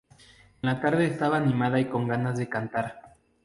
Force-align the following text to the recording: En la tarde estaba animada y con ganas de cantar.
En 0.63 0.67
la 0.67 0.81
tarde 0.81 1.05
estaba 1.05 1.37
animada 1.37 1.79
y 1.79 1.85
con 1.85 2.07
ganas 2.07 2.35
de 2.39 2.49
cantar. 2.49 2.99